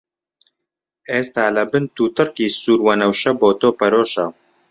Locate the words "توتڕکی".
1.95-2.47